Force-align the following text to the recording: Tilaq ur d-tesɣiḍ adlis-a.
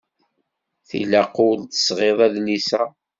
Tilaq 0.87 1.33
ur 1.47 1.55
d-tesɣiḍ 1.59 2.17
adlis-a. 2.25 2.83